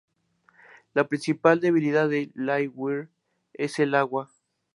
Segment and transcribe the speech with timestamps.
[0.95, 3.09] La principal debilidad de Livewire
[3.53, 4.31] es el agua.